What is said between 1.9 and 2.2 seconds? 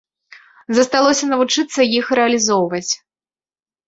іх